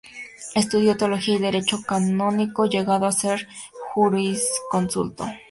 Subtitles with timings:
[0.55, 3.47] Estudió Teología y Derecho canónico, llegando a ser
[3.93, 5.27] jurisconsulto.